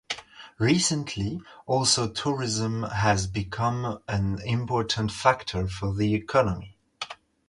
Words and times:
Recently, 0.57 1.39
also 1.67 2.09
tourism 2.09 2.81
has 2.81 3.27
become 3.27 4.01
an 4.07 4.39
important 4.47 5.11
factor 5.11 5.67
for 5.67 5.93
the 5.93 6.15
economy. 6.15 6.75